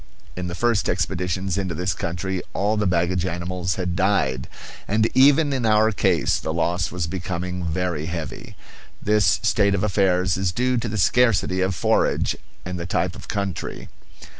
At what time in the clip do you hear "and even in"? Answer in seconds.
4.87-5.63